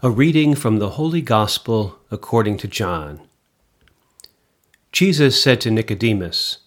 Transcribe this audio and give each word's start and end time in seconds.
A 0.00 0.10
reading 0.10 0.54
from 0.54 0.78
the 0.78 0.90
Holy 0.90 1.20
Gospel 1.20 1.98
according 2.08 2.56
to 2.58 2.68
John. 2.68 3.20
Jesus 4.92 5.42
said 5.42 5.60
to 5.62 5.72
Nicodemus, 5.72 6.58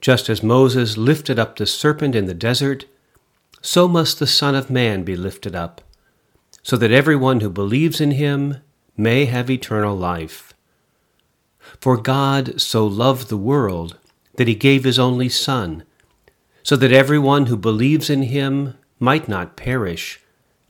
Just 0.00 0.28
as 0.28 0.40
Moses 0.40 0.96
lifted 0.96 1.36
up 1.36 1.56
the 1.56 1.66
serpent 1.66 2.14
in 2.14 2.26
the 2.26 2.34
desert, 2.34 2.84
so 3.60 3.88
must 3.88 4.20
the 4.20 4.26
Son 4.28 4.54
of 4.54 4.70
Man 4.70 5.02
be 5.02 5.16
lifted 5.16 5.56
up, 5.56 5.80
so 6.62 6.76
that 6.76 6.92
everyone 6.92 7.40
who 7.40 7.50
believes 7.50 8.00
in 8.00 8.12
him 8.12 8.58
may 8.96 9.24
have 9.24 9.50
eternal 9.50 9.96
life. 9.96 10.54
For 11.80 11.96
God 11.96 12.60
so 12.60 12.86
loved 12.86 13.30
the 13.30 13.36
world 13.36 13.98
that 14.36 14.46
he 14.46 14.54
gave 14.54 14.84
his 14.84 15.00
only 15.00 15.28
Son, 15.28 15.82
so 16.62 16.76
that 16.76 16.92
everyone 16.92 17.46
who 17.46 17.56
believes 17.56 18.08
in 18.08 18.22
him 18.22 18.74
might 19.00 19.26
not 19.26 19.56
perish, 19.56 20.20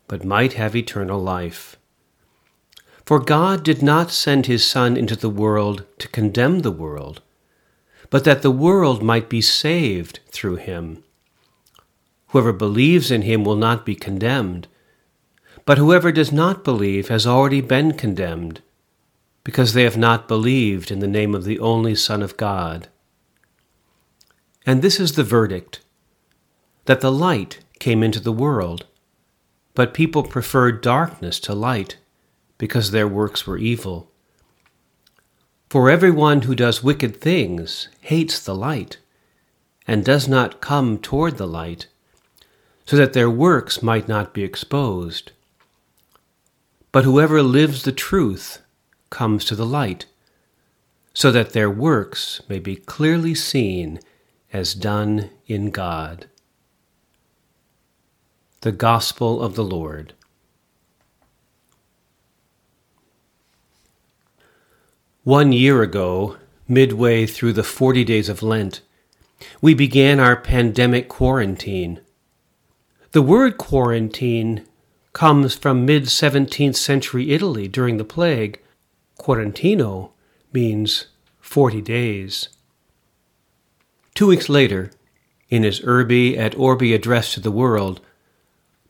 but 0.08 0.24
might 0.24 0.54
have 0.54 0.74
eternal 0.74 1.20
life. 1.20 1.76
For 3.06 3.20
God 3.20 3.62
did 3.62 3.82
not 3.82 4.10
send 4.10 4.46
his 4.46 4.66
Son 4.66 4.96
into 4.96 5.16
the 5.16 5.30
world 5.30 5.84
to 5.98 6.08
condemn 6.08 6.60
the 6.60 6.70
world, 6.72 7.22
but 8.10 8.24
that 8.24 8.42
the 8.42 8.50
world 8.50 9.02
might 9.02 9.28
be 9.28 9.40
saved 9.40 10.20
through 10.30 10.56
him. 10.56 11.04
Whoever 12.28 12.52
believes 12.52 13.10
in 13.10 13.22
him 13.22 13.44
will 13.44 13.56
not 13.56 13.86
be 13.86 13.94
condemned, 13.94 14.68
but 15.64 15.78
whoever 15.78 16.12
does 16.12 16.32
not 16.32 16.64
believe 16.64 17.08
has 17.08 17.26
already 17.26 17.60
been 17.60 17.92
condemned, 17.92 18.60
because 19.44 19.72
they 19.72 19.84
have 19.84 19.96
not 19.96 20.28
believed 20.28 20.90
in 20.90 20.98
the 20.98 21.06
name 21.06 21.34
of 21.34 21.44
the 21.44 21.58
only 21.58 21.94
Son 21.94 22.22
of 22.22 22.36
God. 22.36 22.88
And 24.66 24.82
this 24.82 25.00
is 25.00 25.12
the 25.12 25.24
verdict 25.24 25.80
that 26.84 27.00
the 27.00 27.12
light 27.12 27.60
came 27.78 28.02
into 28.02 28.20
the 28.20 28.32
world, 28.32 28.86
but 29.78 29.94
people 29.94 30.24
preferred 30.24 30.80
darkness 30.80 31.38
to 31.38 31.54
light 31.54 31.98
because 32.58 32.90
their 32.90 33.06
works 33.06 33.46
were 33.46 33.56
evil. 33.56 34.10
For 35.70 35.88
everyone 35.88 36.42
who 36.42 36.56
does 36.56 36.82
wicked 36.82 37.20
things 37.20 37.86
hates 38.00 38.40
the 38.40 38.56
light 38.56 38.98
and 39.86 40.04
does 40.04 40.26
not 40.26 40.60
come 40.60 40.98
toward 40.98 41.38
the 41.38 41.46
light, 41.46 41.86
so 42.86 42.96
that 42.96 43.12
their 43.12 43.30
works 43.30 43.80
might 43.80 44.08
not 44.08 44.34
be 44.34 44.42
exposed. 44.42 45.30
But 46.90 47.04
whoever 47.04 47.40
lives 47.40 47.84
the 47.84 47.92
truth 47.92 48.60
comes 49.10 49.44
to 49.44 49.54
the 49.54 49.64
light, 49.64 50.06
so 51.14 51.30
that 51.30 51.52
their 51.52 51.70
works 51.70 52.42
may 52.48 52.58
be 52.58 52.74
clearly 52.74 53.36
seen 53.36 54.00
as 54.52 54.74
done 54.74 55.30
in 55.46 55.70
God. 55.70 56.26
The 58.62 58.72
Gospel 58.72 59.40
of 59.40 59.54
the 59.54 59.62
Lord. 59.62 60.14
One 65.22 65.52
year 65.52 65.80
ago, 65.80 66.38
midway 66.66 67.24
through 67.24 67.52
the 67.52 67.62
40 67.62 68.02
days 68.02 68.28
of 68.28 68.42
Lent, 68.42 68.80
we 69.60 69.74
began 69.74 70.18
our 70.18 70.34
pandemic 70.34 71.08
quarantine. 71.08 72.00
The 73.12 73.22
word 73.22 73.58
quarantine 73.58 74.66
comes 75.12 75.54
from 75.54 75.86
mid 75.86 76.06
17th 76.06 76.74
century 76.74 77.30
Italy 77.30 77.68
during 77.68 77.96
the 77.96 78.04
plague. 78.04 78.60
Quarantino 79.20 80.10
means 80.52 81.06
40 81.38 81.80
days. 81.80 82.48
Two 84.16 84.26
weeks 84.26 84.48
later, 84.48 84.90
in 85.48 85.62
his 85.62 85.80
Urbi 85.82 86.36
et 86.36 86.56
Orbi 86.56 86.92
address 86.92 87.32
to 87.34 87.40
the 87.40 87.52
world, 87.52 88.00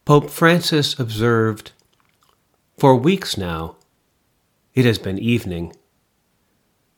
Pope 0.09 0.31
Francis 0.31 0.99
observed 0.99 1.73
For 2.79 2.97
weeks 2.97 3.37
now, 3.37 3.77
it 4.73 4.87
has 4.87 4.99
been 4.99 5.19
evening. 5.19 5.77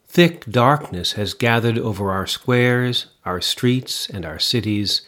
Thick 0.07 0.45
darkness 0.47 1.15
has 1.15 1.35
gathered 1.35 1.77
over 1.77 2.13
our 2.13 2.29
squares, 2.29 3.07
our 3.25 3.41
streets, 3.41 4.09
and 4.09 4.25
our 4.25 4.39
cities. 4.39 5.03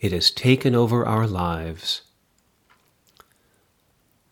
It 0.00 0.12
has 0.12 0.30
taken 0.30 0.74
over 0.74 1.06
our 1.06 1.26
lives. 1.26 2.02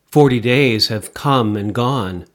Forty 0.04 0.38
days 0.38 0.88
have 0.88 1.14
come 1.14 1.56
and 1.56 1.74
gone. 1.74 2.26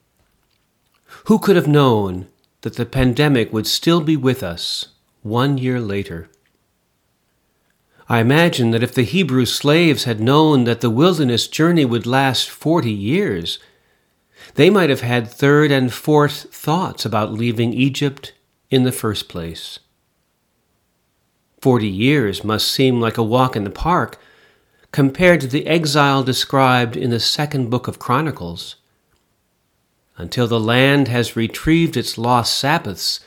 Who 1.26 1.38
could 1.38 1.56
have 1.56 1.68
known 1.68 2.30
that 2.62 2.78
the 2.78 2.88
pandemic 2.88 3.54
would 3.54 3.68
still 3.68 4.02
be 4.02 4.18
with 4.18 4.42
us 4.42 4.88
one 5.22 5.60
year 5.60 5.80
later? 5.80 6.32
I 8.12 8.20
imagine 8.20 8.72
that 8.72 8.82
if 8.82 8.94
the 8.96 9.04
Hebrew 9.04 9.46
slaves 9.46 10.06
had 10.06 10.20
known 10.20 10.64
that 10.64 10.82
the 10.82 10.90
wilderness 10.90 11.48
journey 11.48 11.86
would 11.86 12.08
last 12.08 12.50
forty 12.50 12.92
years, 12.92 13.60
they 14.56 14.72
might 14.72 14.90
have 14.90 15.02
had 15.02 15.28
third 15.28 15.72
and 15.72 15.94
fourth 15.94 16.52
thoughts 16.52 17.06
about 17.06 17.32
leaving 17.32 17.72
Egypt 17.72 18.34
in 18.72 18.84
the 18.84 18.92
first 18.92 19.30
place. 19.30 19.78
Forty 21.62 21.88
years 21.88 22.44
must 22.44 22.72
seem 22.72 23.00
like 23.00 23.20
a 23.20 23.24
walk 23.24 23.56
in 23.56 23.64
the 23.64 23.70
park 23.70 24.20
compared 24.92 25.40
to 25.42 25.48
the 25.48 25.68
exile 25.68 26.24
described 26.24 26.98
in 26.98 27.12
the 27.12 27.20
second 27.20 27.70
book 27.70 27.88
of 27.88 28.00
Chronicles. 28.00 28.78
Until 30.18 30.48
the 30.48 30.60
land 30.60 31.08
has 31.10 31.36
retrieved 31.36 31.96
its 31.96 32.18
lost 32.18 32.58
Sabbaths, 32.58 33.20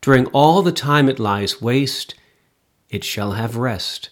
during 0.00 0.26
all 0.26 0.60
the 0.62 0.72
time 0.72 1.08
it 1.08 1.20
lies 1.20 1.62
waste, 1.62 2.16
it 2.92 3.02
shall 3.02 3.32
have 3.32 3.56
rest, 3.56 4.10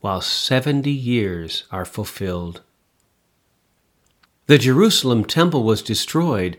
while 0.00 0.20
seventy 0.20 0.90
years 0.90 1.64
are 1.70 1.84
fulfilled. 1.84 2.60
The 4.46 4.58
Jerusalem 4.58 5.24
temple 5.24 5.62
was 5.62 5.80
destroyed, 5.80 6.56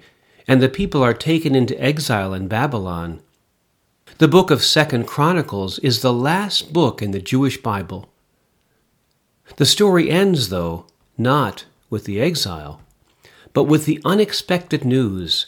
and 0.48 0.62
the 0.62 0.70
people 0.70 1.04
are 1.04 1.14
taken 1.14 1.54
into 1.54 1.80
exile 1.84 2.34
in 2.34 2.48
Babylon. 2.48 3.22
The 4.18 4.30
book 4.30 4.50
of 4.50 4.64
Second 4.64 5.08
Chronicles 5.08 5.78
is 5.80 6.02
the 6.02 6.14
last 6.14 6.72
book 6.72 7.02
in 7.02 7.12
the 7.12 7.22
Jewish 7.22 7.62
Bible. 7.62 8.10
The 9.58 9.66
story 9.66 10.10
ends, 10.10 10.48
though, 10.48 10.86
not 11.18 11.66
with 11.90 12.06
the 12.06 12.22
exile, 12.22 12.82
but 13.52 13.66
with 13.66 13.84
the 13.84 14.00
unexpected 14.06 14.86
news 14.86 15.48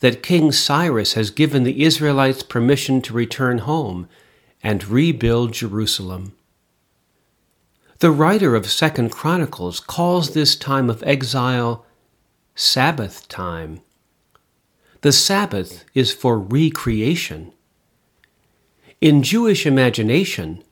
that 0.00 0.24
King 0.24 0.50
Cyrus 0.50 1.12
has 1.12 1.30
given 1.30 1.62
the 1.62 1.84
Israelites 1.84 2.42
permission 2.42 3.00
to 3.02 3.14
return 3.14 3.58
home 3.58 4.08
and 4.66 4.88
rebuild 4.88 5.52
Jerusalem. 5.52 6.32
The 8.00 8.10
writer 8.10 8.56
of 8.56 8.68
Second 8.68 9.12
Chronicles 9.12 9.78
calls 9.78 10.34
this 10.34 10.56
time 10.56 10.90
of 10.90 11.04
exile 11.04 11.86
Sabbath 12.56 13.28
time. 13.28 13.80
The 15.02 15.12
Sabbath 15.12 15.84
is 15.94 16.12
for 16.12 16.36
recreation. 16.36 17.52
In 19.00 19.22
Jewish 19.22 19.66
imagination, 19.66 20.64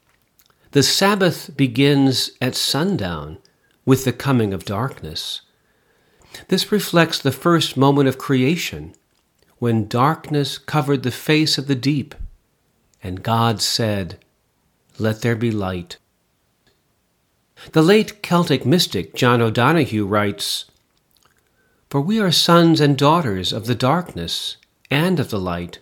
the 0.73 0.83
Sabbath 0.83 1.57
begins 1.57 2.33
at 2.41 2.57
sundown 2.57 3.39
with 3.87 4.05
the 4.05 4.13
coming 4.13 4.53
of 4.53 4.65
darkness. 4.65 5.43
This 6.49 6.73
reflects 6.73 7.21
the 7.21 7.31
first 7.31 7.77
moment 7.77 8.09
of 8.09 8.19
creation, 8.19 8.97
when 9.61 9.87
darkness 9.87 10.59
covered 10.59 11.05
the 11.05 11.13
face 11.13 11.59
of 11.59 11.69
the 11.69 11.77
deep, 11.77 12.17
and 13.05 13.23
God 13.23 13.61
said, 13.61 14.19
Let 14.99 15.21
there 15.21 15.37
be 15.37 15.51
light. 15.51 15.99
The 17.73 17.83
late 17.83 18.23
Celtic 18.23 18.65
mystic 18.65 19.15
John 19.15 19.43
O'Donohue 19.43 20.07
writes 20.07 20.65
For 21.91 22.01
we 22.01 22.19
are 22.19 22.33
sons 22.33 22.81
and 22.81 22.97
daughters 22.97 23.53
of 23.53 23.67
the 23.67 23.75
darkness 23.75 24.57
and 24.91 25.21
of 25.21 25.29
the 25.29 25.39
light. 25.39 25.81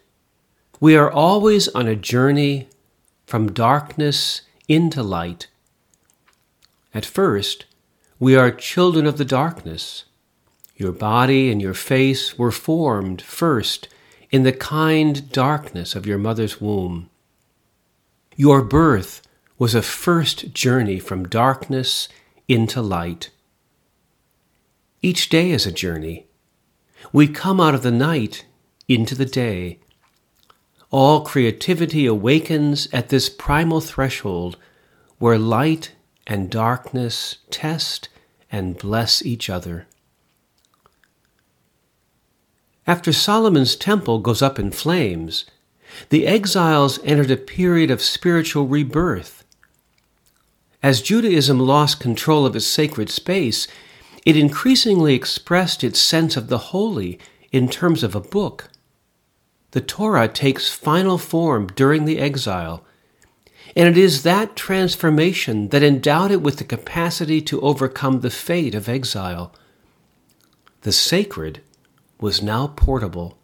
We 0.81 0.97
are 0.97 1.11
always 1.11 1.69
on 1.69 1.87
a 1.87 1.94
journey 1.94 2.69
from 3.25 3.53
darkness 3.53 4.43
into 4.66 5.03
light. 5.03 5.47
At 6.93 7.06
first, 7.06 7.66
we 8.19 8.34
are 8.34 8.50
children 8.50 9.06
of 9.06 9.16
the 9.16 9.25
darkness. 9.25 10.05
Your 10.76 10.93
body 10.93 11.52
and 11.52 11.62
your 11.62 11.75
face 11.75 12.37
were 12.37 12.50
formed 12.50 13.23
first 13.23 13.88
in 14.31 14.43
the 14.43 14.52
kind 14.52 15.31
darkness 15.31 15.94
of 15.94 16.06
your 16.06 16.19
mother's 16.19 16.61
womb. 16.61 17.08
Your 18.37 18.62
birth 18.62 19.23
was 19.58 19.75
a 19.75 19.82
first 19.82 20.55
journey 20.55 20.99
from 20.99 21.29
darkness 21.29 22.08
into 22.49 22.81
light. 22.81 23.31
Each 25.02 25.29
day 25.29 25.50
is 25.50 25.67
a 25.67 25.73
journey. 25.73 26.26
We 27.12 27.29
come 27.29 27.61
out 27.61 27.75
of 27.75 27.82
the 27.82 27.90
night 27.90 28.46
into 28.88 29.14
the 29.14 29.26
day. 29.26 29.81
All 30.90 31.23
creativity 31.23 32.06
awakens 32.06 32.88
at 32.93 33.08
this 33.08 33.29
primal 33.29 33.81
threshold 33.81 34.56
where 35.19 35.38
light 35.38 35.93
and 36.26 36.50
darkness 36.50 37.38
test 37.50 38.08
and 38.50 38.78
bless 38.78 39.25
each 39.25 39.50
other. 39.50 39.87
After 42.87 43.12
Solomon's 43.12 43.76
temple 43.76 44.19
goes 44.19 44.43
up 44.43 44.58
in 44.58 44.70
flames, 44.70 45.44
the 46.09 46.27
exiles 46.27 46.99
entered 47.05 47.31
a 47.31 47.37
period 47.37 47.91
of 47.91 48.03
spiritual 48.03 48.67
rebirth 48.67 49.43
as 50.83 51.00
Judaism 51.00 51.61
lost 51.61 52.00
control 52.00 52.44
of 52.44 52.56
its 52.56 52.67
sacred 52.67 53.09
space, 53.09 53.69
it 54.27 54.37
increasingly 54.37 55.15
expressed 55.15 55.85
its 55.85 56.03
sense 56.03 56.37
of 56.37 56.49
the 56.49 56.59
holy 56.59 57.21
in 57.53 57.69
terms 57.69 58.03
of 58.03 58.15
a 58.15 58.21
book. 58.21 58.69
The 59.71 59.81
Torah 59.81 60.29
takes 60.29 60.73
final 60.73 61.19
form 61.19 61.69
during 61.69 62.05
the 62.05 62.19
exile, 62.19 62.85
and 63.77 63.88
it 63.88 63.97
is 63.97 64.25
that 64.25 64.56
transformation 64.56 65.69
that 65.69 65.85
endowed 65.85 66.33
it 66.33 66.43
with 66.43 66.56
the 66.59 66.65
capacity 66.65 67.41
to 67.43 67.61
overcome 67.61 68.21
the 68.21 68.31
fate 68.31 68.75
of 68.75 68.88
exile. 68.88 69.55
The 70.83 70.93
sacred 70.93 71.62
was 72.21 72.43
now 72.43 72.67
portable. 72.67 73.38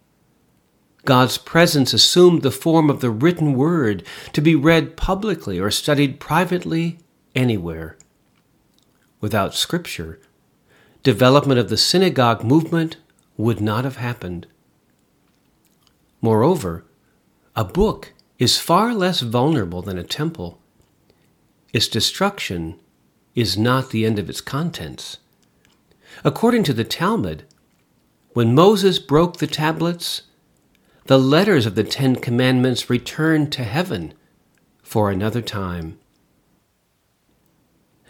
God's 1.05 1.37
presence 1.37 1.93
assumed 1.93 2.41
the 2.41 2.51
form 2.51 2.89
of 2.89 3.01
the 3.01 3.09
written 3.09 3.53
word 3.53 4.03
to 4.33 4.41
be 4.41 4.55
read 4.55 4.97
publicly 4.97 5.59
or 5.59 5.71
studied 5.71 6.19
privately 6.19 6.99
anywhere. 7.35 7.97
Without 9.21 9.55
Scripture, 9.55 10.19
development 11.03 11.59
of 11.59 11.69
the 11.69 11.77
synagogue 11.77 12.43
movement 12.43 12.97
would 13.37 13.61
not 13.61 13.85
have 13.85 13.95
happened. 13.97 14.47
Moreover, 16.21 16.85
a 17.55 17.63
book 17.63 18.13
is 18.37 18.57
far 18.57 18.93
less 18.93 19.21
vulnerable 19.21 19.81
than 19.81 19.97
a 19.97 20.03
temple. 20.03 20.61
Its 21.73 21.87
destruction 21.87 22.79
is 23.35 23.57
not 23.57 23.91
the 23.91 24.05
end 24.05 24.19
of 24.19 24.29
its 24.29 24.41
contents. 24.41 25.17
According 26.23 26.63
to 26.63 26.73
the 26.73 26.83
Talmud, 26.83 27.45
when 28.33 28.55
Moses 28.55 28.99
broke 28.99 29.37
the 29.37 29.47
tablets, 29.47 30.23
the 31.09 31.17
letters 31.17 31.65
of 31.65 31.73
the 31.73 31.83
Ten 31.83 32.15
Commandments 32.15 32.87
returned 32.87 33.51
to 33.51 33.63
heaven 33.63 34.13
for 34.83 35.09
another 35.09 35.41
time. 35.41 35.97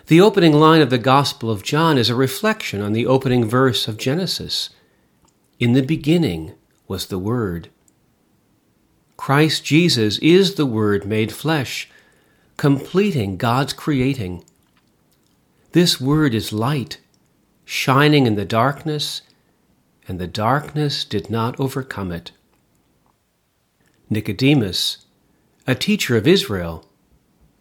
The 0.08 0.20
opening 0.20 0.52
line 0.52 0.82
of 0.82 0.90
the 0.90 0.98
Gospel 0.98 1.50
of 1.50 1.64
John 1.64 1.98
is 1.98 2.10
a 2.10 2.16
reflection 2.16 2.82
on 2.82 2.92
the 2.92 3.06
opening 3.06 3.46
verse 3.46 3.88
of 3.88 3.96
Genesis. 3.96 4.72
In 5.60 5.72
the 5.72 5.82
beginning 5.82 6.56
was 6.90 7.06
the 7.06 7.18
Word. 7.18 7.70
Christ 9.16 9.64
Jesus 9.64 10.18
is 10.18 10.56
the 10.56 10.66
Word 10.66 11.06
made 11.06 11.32
flesh, 11.32 11.90
completing 12.58 13.38
God's 13.38 13.72
creating. 13.72 14.44
This 15.72 16.02
Word 16.02 16.34
is 16.34 16.52
light, 16.52 17.00
shining 17.64 18.26
in 18.26 18.36
the 18.36 18.44
darkness, 18.44 19.22
and 20.06 20.20
the 20.20 20.28
darkness 20.28 21.06
did 21.06 21.30
not 21.30 21.58
overcome 21.62 22.12
it. 22.12 22.34
Nicodemus, 24.12 25.06
a 25.68 25.76
teacher 25.76 26.18
of 26.18 26.28
Israel, 26.28 26.84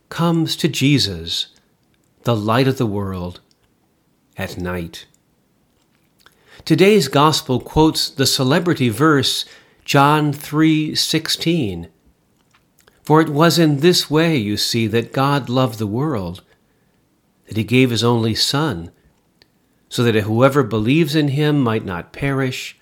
comes 0.09 0.56
to 0.56 0.67
Jesus, 0.67 1.49
the 2.23 2.35
light 2.35 2.67
of 2.67 2.79
the 2.79 2.87
world, 2.87 3.41
at 4.39 4.56
night. 4.56 5.05
Today's 6.65 7.09
gospel 7.09 7.61
quotes 7.61 8.09
the 8.09 8.27
celebrity 8.27 8.89
verse 8.89 9.45
John 9.85 10.33
3:16. 10.33 11.89
For 13.03 13.21
it 13.21 13.29
was 13.29 13.59
in 13.59 13.81
this 13.81 14.11
way, 14.11 14.37
you 14.37 14.56
see, 14.56 14.87
that 14.87 15.12
God 15.12 15.50
loved 15.50 15.79
the 15.79 15.87
world, 15.87 16.43
that 17.47 17.59
he 17.59 17.65
gave 17.65 17.91
his 17.91 18.05
only 18.05 18.35
son, 18.35 18.91
so 19.91 20.03
that 20.03 20.15
whoever 20.15 20.62
believes 20.62 21.15
in 21.15 21.29
him 21.29 21.61
might 21.61 21.85
not 21.85 22.12
perish, 22.12 22.79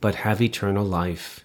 but 0.00 0.16
have 0.16 0.40
eternal 0.40 0.84
life. 0.86 1.43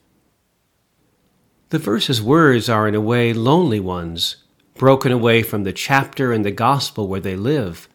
The 1.69 1.79
verse's 1.79 2.21
words 2.21 2.67
are 2.67 2.87
in 2.87 2.95
a 2.95 3.01
way 3.01 3.31
lonely 3.31 3.79
ones, 3.79 4.37
broken 4.73 5.11
away 5.11 5.43
from 5.43 5.63
the 5.63 5.73
chapter 5.73 6.33
and 6.33 6.43
the 6.43 6.51
gospel 6.51 7.07
where 7.07 7.19
they 7.19 7.35
live. 7.35 7.87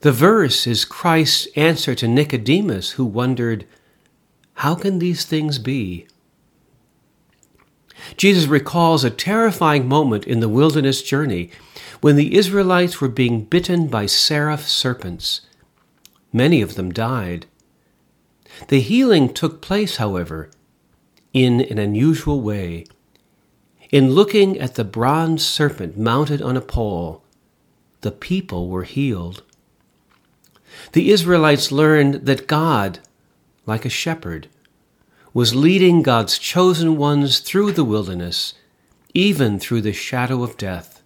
The 0.00 0.12
verse 0.12 0.66
is 0.66 0.86
Christ's 0.86 1.48
answer 1.54 1.94
to 1.94 2.08
Nicodemus, 2.08 2.92
who 2.92 3.04
wondered, 3.04 3.66
How 4.54 4.74
can 4.74 5.00
these 5.00 5.26
things 5.26 5.58
be? 5.58 6.06
Jesus 8.16 8.46
recalls 8.46 9.04
a 9.04 9.10
terrifying 9.10 9.86
moment 9.86 10.26
in 10.26 10.40
the 10.40 10.48
wilderness 10.48 11.02
journey 11.02 11.50
when 12.00 12.16
the 12.16 12.34
Israelites 12.36 13.00
were 13.00 13.08
being 13.08 13.44
bitten 13.44 13.86
by 13.86 14.06
seraph 14.06 14.66
serpents. 14.66 15.42
Many 16.32 16.62
of 16.62 16.74
them 16.74 16.90
died. 16.90 17.46
The 18.68 18.80
healing 18.80 19.32
took 19.32 19.60
place, 19.60 19.96
however, 19.96 20.50
in 21.32 21.60
an 21.60 21.78
unusual 21.78 22.40
way. 22.40 22.84
In 23.90 24.10
looking 24.10 24.58
at 24.58 24.74
the 24.74 24.84
bronze 24.84 25.44
serpent 25.44 25.98
mounted 25.98 26.40
on 26.40 26.56
a 26.56 26.60
pole, 26.60 27.24
the 28.00 28.12
people 28.12 28.68
were 28.68 28.84
healed 28.84 29.42
the 30.92 31.10
Israelites 31.10 31.70
learned 31.70 32.26
that 32.26 32.46
God, 32.46 33.00
like 33.66 33.84
a 33.84 33.90
shepherd, 33.90 34.48
was 35.34 35.54
leading 35.54 36.02
God's 36.02 36.38
chosen 36.38 36.96
ones 36.96 37.38
through 37.38 37.72
the 37.72 37.84
wilderness, 37.84 38.54
even 39.14 39.58
through 39.58 39.82
the 39.82 39.92
shadow 39.92 40.42
of 40.42 40.56
death. 40.56 41.02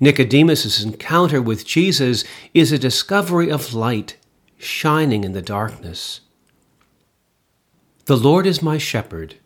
Nicodemus' 0.00 0.82
encounter 0.82 1.40
with 1.40 1.66
Jesus 1.66 2.24
is 2.54 2.72
a 2.72 2.78
discovery 2.78 3.50
of 3.50 3.74
light 3.74 4.16
shining 4.56 5.22
in 5.22 5.32
the 5.32 5.42
darkness. 5.42 6.20
The 8.06 8.16
Lord 8.16 8.48
is 8.48 8.60
my 8.60 8.78
shepherd, 8.78 9.36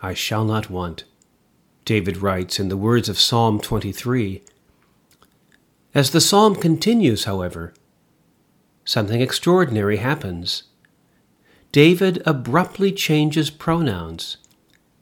I 0.00 0.14
shall 0.14 0.44
not 0.44 0.70
want, 0.70 1.02
David 1.84 2.18
writes 2.18 2.60
in 2.60 2.68
the 2.68 2.76
words 2.76 3.08
of 3.08 3.18
Psalm 3.18 3.58
23. 3.58 4.44
As 5.92 6.12
the 6.12 6.20
psalm 6.20 6.54
continues, 6.54 7.24
however, 7.24 7.74
something 8.84 9.20
extraordinary 9.20 9.96
happens. 9.96 10.62
David 11.72 12.22
abruptly 12.24 12.92
changes 12.92 13.50
pronouns. 13.50 14.36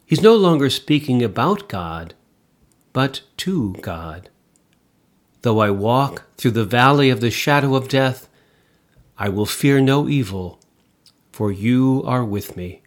He's 0.06 0.22
no 0.22 0.34
longer 0.34 0.70
speaking 0.70 1.22
about 1.22 1.68
God, 1.68 2.14
but 2.94 3.20
to 3.36 3.74
God. 3.82 4.30
Though 5.42 5.58
I 5.58 5.70
walk 5.70 6.22
through 6.38 6.52
the 6.52 6.64
valley 6.64 7.10
of 7.10 7.20
the 7.20 7.30
shadow 7.30 7.74
of 7.74 7.88
death, 7.88 8.30
I 9.18 9.28
will 9.28 9.44
fear 9.44 9.78
no 9.78 10.08
evil, 10.08 10.57
for 11.38 11.52
you 11.52 12.02
are 12.04 12.24
with 12.24 12.56
me. 12.56 12.82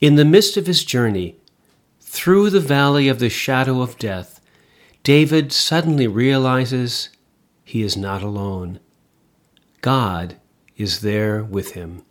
In 0.00 0.14
the 0.14 0.24
midst 0.24 0.56
of 0.56 0.66
his 0.66 0.82
journey, 0.82 1.36
through 2.00 2.48
the 2.48 2.58
valley 2.58 3.06
of 3.06 3.18
the 3.18 3.28
shadow 3.28 3.82
of 3.82 3.98
death, 3.98 4.40
David 5.02 5.52
suddenly 5.52 6.06
realizes 6.06 7.10
he 7.64 7.82
is 7.82 7.98
not 7.98 8.22
alone. 8.22 8.80
God 9.82 10.36
is 10.78 11.02
there 11.02 11.44
with 11.44 11.72
him. 11.72 12.02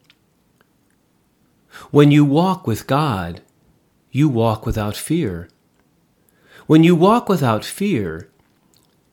When 1.90 2.12
you 2.12 2.24
walk 2.24 2.68
with 2.68 2.86
God, 2.86 3.42
you 4.12 4.30
walk 4.30 4.68
without 4.68 4.96
fear. 4.96 5.50
When 6.68 6.84
you 6.84 6.96
walk 6.96 7.28
without 7.28 7.66
fear, 7.66 8.30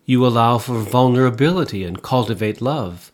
you 0.05 0.27
allow 0.27 0.59
for 0.59 0.81
vulnerability 0.81 1.83
and 1.83 2.03
cultivate 2.03 2.61
love. 2.61 3.12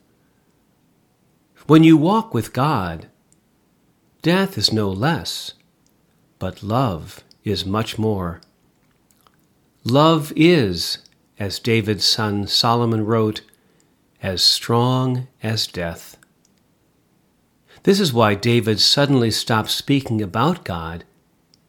When 1.68 1.84
you 1.84 1.98
walk 1.98 2.32
with 2.32 2.54
God, 2.54 3.08
death 4.22 4.56
is 4.56 4.72
no 4.72 4.88
less, 4.88 5.52
but 6.38 6.62
love 6.62 7.22
is 7.44 7.66
much 7.66 7.98
more. 7.98 8.40
Love 9.84 10.32
is, 10.34 10.96
as 11.38 11.58
David's 11.58 12.06
son 12.06 12.46
Solomon 12.46 13.04
wrote, 13.04 13.42
as 14.22 14.42
strong 14.42 15.28
as 15.42 15.66
death. 15.66 16.16
This 17.82 18.00
is 18.00 18.14
why 18.14 18.34
David 18.34 18.80
suddenly 18.80 19.30
stops 19.30 19.74
speaking 19.74 20.22
about 20.22 20.64
God 20.64 21.04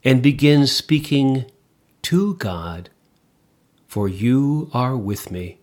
and 0.02 0.24
begins 0.24 0.72
speaking 0.72 1.44
to 2.04 2.36
God, 2.36 2.90
for 3.86 4.08
you 4.08 4.70
are 4.74 4.96
with 4.96 5.30
me. 5.30 5.60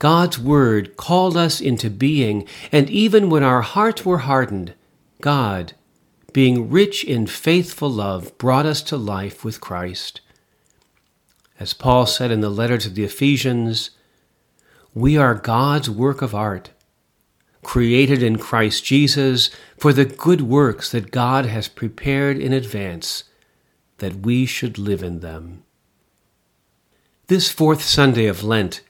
God's 0.00 0.38
Word 0.38 0.96
called 0.96 1.36
us 1.36 1.60
into 1.60 1.90
being, 1.90 2.48
and 2.72 2.88
even 2.88 3.28
when 3.28 3.44
our 3.44 3.60
hearts 3.60 4.02
were 4.04 4.18
hardened, 4.18 4.72
God, 5.20 5.74
being 6.32 6.70
rich 6.70 7.04
in 7.04 7.26
faithful 7.26 7.90
love, 7.90 8.36
brought 8.38 8.64
us 8.64 8.80
to 8.84 8.96
life 8.96 9.44
with 9.44 9.60
Christ. 9.60 10.22
As 11.58 11.74
Paul 11.74 12.06
said 12.06 12.30
in 12.30 12.40
the 12.40 12.48
letter 12.48 12.78
to 12.78 12.88
the 12.88 13.04
Ephesians, 13.04 13.90
we 14.94 15.18
are 15.18 15.34
God's 15.34 15.90
work 15.90 16.22
of 16.22 16.34
art, 16.34 16.70
created 17.62 18.22
in 18.22 18.38
Christ 18.38 18.82
Jesus 18.82 19.50
for 19.76 19.92
the 19.92 20.06
good 20.06 20.40
works 20.40 20.90
that 20.92 21.10
God 21.10 21.44
has 21.44 21.68
prepared 21.68 22.38
in 22.38 22.54
advance 22.54 23.24
that 23.98 24.24
we 24.24 24.46
should 24.46 24.78
live 24.78 25.02
in 25.02 25.20
them. 25.20 25.62
This 27.26 27.50
fourth 27.50 27.82
Sunday 27.82 28.24
of 28.24 28.42
Lent 28.42 28.80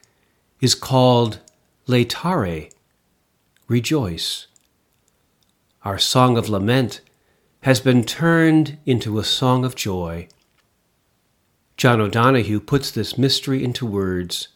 is 0.61 0.75
called 0.75 1.41
Laetare, 1.87 2.71
rejoice. 3.67 4.47
Our 5.83 5.99
song 5.99 6.37
of 6.37 6.49
lament 6.51 7.01
has 7.63 7.81
been 7.81 8.05
turned 8.05 8.79
into 8.85 9.19
a 9.19 9.25
song 9.25 9.65
of 9.65 9.75
joy. 9.75 10.29
John 11.77 12.01
O'Donohue 12.01 12.61
puts 12.61 12.91
this 12.91 13.17
mystery 13.17 13.65
into 13.65 13.87
words. 13.87 14.49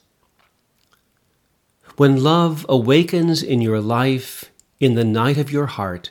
When 1.97 2.23
love 2.23 2.67
awakens 2.69 3.43
in 3.43 3.63
your 3.63 3.81
life 3.81 4.51
in 4.81 4.95
the 4.95 5.05
night 5.05 5.39
of 5.39 5.51
your 5.51 5.67
heart, 5.67 6.11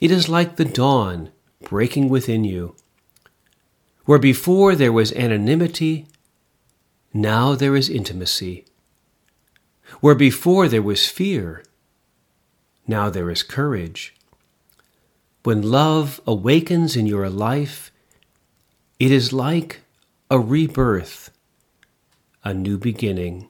it 0.00 0.10
is 0.10 0.28
like 0.28 0.56
the 0.56 0.64
dawn 0.64 1.30
breaking 1.62 2.10
within 2.10 2.44
you. 2.44 2.76
Where 4.04 4.18
before 4.18 4.74
there 4.74 4.92
was 4.92 5.12
anonymity, 5.14 6.06
now 7.14 7.54
there 7.54 7.74
is 7.74 7.88
intimacy. 7.88 8.66
Where 10.00 10.14
before 10.14 10.68
there 10.68 10.82
was 10.82 11.08
fear, 11.08 11.64
now 12.86 13.10
there 13.10 13.30
is 13.30 13.42
courage. 13.42 14.14
When 15.42 15.62
love 15.62 16.20
awakens 16.26 16.96
in 16.96 17.06
your 17.06 17.28
life, 17.28 17.90
it 18.98 19.10
is 19.10 19.32
like 19.32 19.80
a 20.30 20.38
rebirth, 20.38 21.30
a 22.42 22.54
new 22.54 22.78
beginning. 22.78 23.48